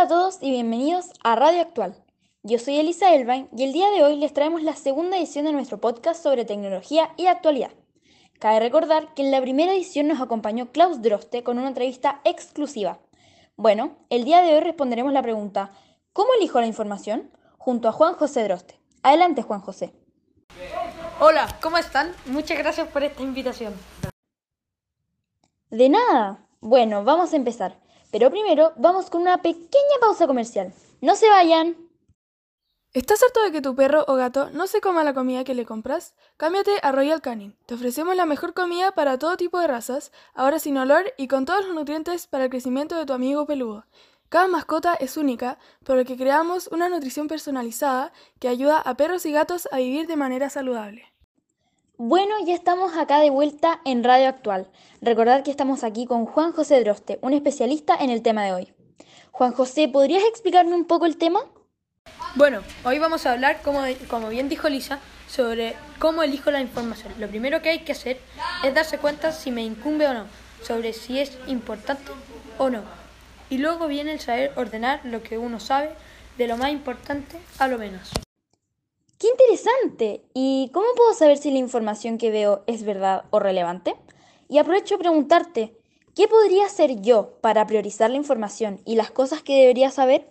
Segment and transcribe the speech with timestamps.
[0.00, 1.94] Hola a todos y bienvenidos a Radio Actual.
[2.42, 5.52] Yo soy Elisa Elvain y el día de hoy les traemos la segunda edición de
[5.52, 7.72] nuestro podcast sobre tecnología y actualidad.
[8.38, 12.98] Cabe recordar que en la primera edición nos acompañó Klaus Droste con una entrevista exclusiva.
[13.56, 15.70] Bueno, el día de hoy responderemos la pregunta
[16.14, 17.30] ¿Cómo elijo la información?
[17.58, 18.80] junto a Juan José Droste.
[19.02, 19.92] Adelante, Juan José.
[21.20, 22.14] Hola, ¿cómo están?
[22.24, 23.74] Muchas gracias por esta invitación.
[25.68, 26.46] De nada.
[26.62, 27.76] Bueno, vamos a empezar.
[28.10, 30.72] Pero primero vamos con una pequeña pausa comercial.
[31.00, 31.76] No se vayan.
[32.92, 35.64] ¿Estás harto de que tu perro o gato no se coma la comida que le
[35.64, 36.14] compras?
[36.36, 37.56] Cámbiate a Royal Canin.
[37.66, 41.44] Te ofrecemos la mejor comida para todo tipo de razas, ahora sin olor y con
[41.44, 43.86] todos los nutrientes para el crecimiento de tu amigo peludo.
[44.28, 49.24] Cada mascota es única, por lo que creamos una nutrición personalizada que ayuda a perros
[49.24, 51.09] y gatos a vivir de manera saludable.
[52.02, 54.70] Bueno, ya estamos acá de vuelta en Radio Actual.
[55.02, 58.72] Recordad que estamos aquí con Juan José Droste, un especialista en el tema de hoy.
[59.32, 61.40] Juan José, ¿podrías explicarme un poco el tema?
[62.36, 67.12] Bueno, hoy vamos a hablar, como, como bien dijo Lisa, sobre cómo elijo la información.
[67.18, 68.18] Lo primero que hay que hacer
[68.64, 70.24] es darse cuenta si me incumbe o no,
[70.62, 72.12] sobre si es importante
[72.56, 72.80] o no.
[73.50, 75.90] Y luego viene el saber ordenar lo que uno sabe
[76.38, 78.10] de lo más importante a lo menos.
[79.20, 80.22] ¡Qué interesante!
[80.32, 83.94] ¿Y cómo puedo saber si la información que veo es verdad o relevante?
[84.48, 85.76] Y aprovecho a preguntarte,
[86.16, 90.26] ¿qué podría hacer yo para priorizar la información y las cosas que debería saber?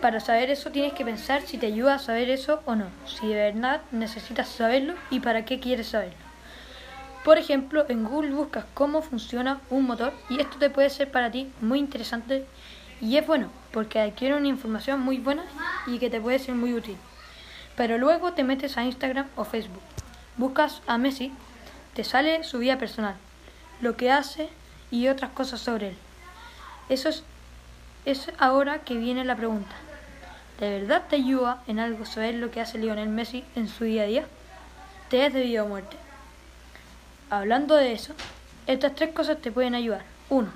[0.00, 3.26] Para saber eso tienes que pensar si te ayuda a saber eso o no, si
[3.26, 6.24] de verdad necesitas saberlo y para qué quieres saberlo.
[7.24, 11.32] Por ejemplo, en Google buscas cómo funciona un motor y esto te puede ser para
[11.32, 12.46] ti muy interesante
[13.00, 15.44] y es bueno porque adquiere una información muy buena
[15.88, 16.96] y que te puede ser muy útil.
[17.76, 19.82] Pero luego te metes a Instagram o Facebook,
[20.36, 21.32] buscas a Messi,
[21.94, 23.16] te sale su vida personal,
[23.80, 24.48] lo que hace
[24.90, 25.96] y otras cosas sobre él.
[26.88, 27.24] Eso es,
[28.04, 29.74] es ahora que viene la pregunta.
[30.60, 34.02] ¿De verdad te ayuda en algo saber lo que hace Lionel Messi en su día
[34.02, 34.24] a día?
[35.08, 35.96] ¿Te es de vida o muerte?
[37.28, 38.14] Hablando de eso,
[38.66, 40.02] estas tres cosas te pueden ayudar.
[40.28, 40.50] Uno,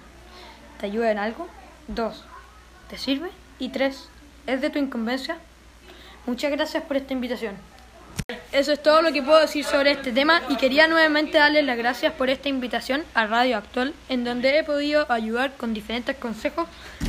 [0.79, 1.49] ¿te ayuda en algo?
[1.89, 2.25] Dos,
[2.89, 3.31] ¿te sirve?
[3.59, 4.09] Y tres,
[4.47, 5.39] ¿es de tu incumbencia?
[6.29, 7.57] Muchas gracias por esta invitación.
[8.53, 11.79] Eso es todo lo que puedo decir sobre este tema y quería nuevamente darles las
[11.79, 16.69] gracias por esta invitación a Radio Actual, en donde he podido ayudar con diferentes consejos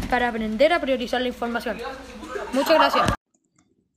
[0.09, 1.79] para aprender a priorizar la información.
[2.53, 3.11] Muchas gracias.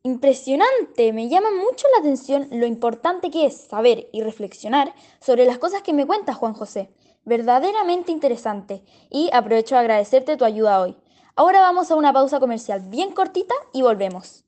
[0.03, 5.59] Impresionante, me llama mucho la atención lo importante que es saber y reflexionar sobre las
[5.59, 6.91] cosas que me cuentas, Juan José.
[7.25, 10.97] Verdaderamente interesante y aprovecho a agradecerte tu ayuda hoy.
[11.37, 14.43] Ahora vamos a una pausa comercial bien cortita y volvemos.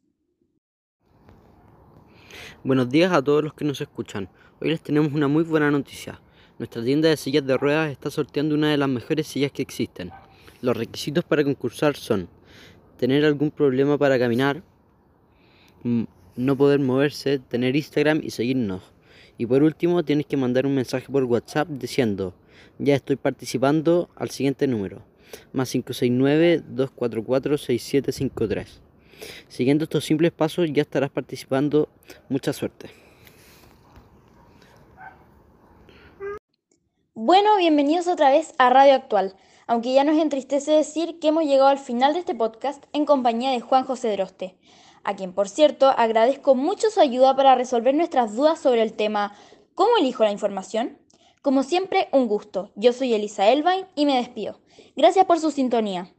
[2.62, 4.28] Buenos días a todos los que nos escuchan.
[4.60, 6.20] Hoy les tenemos una muy buena noticia.
[6.59, 10.10] Nuestra tienda de sillas de ruedas está sorteando una de las mejores sillas que existen.
[10.62, 12.28] Los requisitos para concursar son
[12.97, 14.62] tener algún problema para caminar,
[15.82, 18.82] no poder moverse, tener Instagram y seguirnos.
[19.36, 22.34] Y por último tienes que mandar un mensaje por WhatsApp diciendo
[22.78, 25.03] ya estoy participando al siguiente número
[25.53, 28.84] más 569 244 6753.
[29.48, 31.88] Siguiendo estos simples pasos ya estarás participando.
[32.28, 32.91] Mucha suerte.
[37.14, 39.36] Bueno, bienvenidos otra vez a Radio Actual.
[39.66, 43.50] Aunque ya nos entristece decir que hemos llegado al final de este podcast en compañía
[43.50, 44.58] de Juan José Droste,
[45.04, 49.32] a quien por cierto agradezco mucho su ayuda para resolver nuestras dudas sobre el tema
[49.74, 50.98] ¿Cómo elijo la información?
[51.42, 52.70] Como siempre, un gusto.
[52.76, 54.60] Yo soy Elisa Elvain y me despido.
[54.94, 56.14] Gracias por su sintonía.